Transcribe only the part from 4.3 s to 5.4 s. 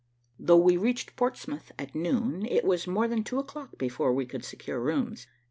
secure rooms.